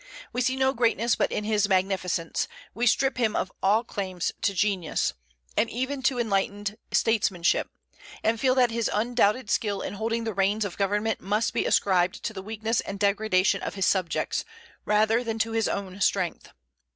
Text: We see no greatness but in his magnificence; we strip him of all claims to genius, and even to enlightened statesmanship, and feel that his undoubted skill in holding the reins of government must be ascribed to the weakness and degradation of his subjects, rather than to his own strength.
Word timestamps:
We 0.33 0.41
see 0.41 0.55
no 0.55 0.73
greatness 0.73 1.15
but 1.15 1.31
in 1.31 1.43
his 1.43 1.69
magnificence; 1.69 2.47
we 2.73 2.87
strip 2.87 3.17
him 3.19 3.35
of 3.35 3.51
all 3.61 3.83
claims 3.83 4.31
to 4.41 4.51
genius, 4.55 5.13
and 5.55 5.69
even 5.69 6.01
to 6.01 6.17
enlightened 6.19 6.75
statesmanship, 6.91 7.69
and 8.23 8.39
feel 8.39 8.55
that 8.55 8.71
his 8.71 8.89
undoubted 8.91 9.51
skill 9.51 9.81
in 9.83 9.93
holding 9.93 10.23
the 10.23 10.33
reins 10.33 10.65
of 10.65 10.75
government 10.75 11.21
must 11.21 11.53
be 11.53 11.65
ascribed 11.67 12.23
to 12.23 12.33
the 12.33 12.41
weakness 12.41 12.81
and 12.81 12.97
degradation 12.99 13.61
of 13.61 13.75
his 13.75 13.85
subjects, 13.85 14.43
rather 14.85 15.23
than 15.23 15.37
to 15.37 15.51
his 15.51 15.67
own 15.67 16.01
strength. 16.01 16.49